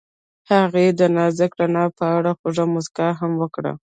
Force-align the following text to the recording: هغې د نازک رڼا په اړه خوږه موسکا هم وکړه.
هغې 0.51 0.85
د 0.99 1.01
نازک 1.15 1.51
رڼا 1.59 1.85
په 1.97 2.05
اړه 2.15 2.31
خوږه 2.39 2.65
موسکا 2.73 3.07
هم 3.19 3.31
وکړه. 3.41 3.71